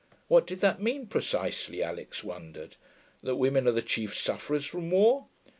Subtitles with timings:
[0.27, 2.75] What did that mean, precisely, Alix wondered?
[3.21, 5.27] That women are the chief sufferers from war.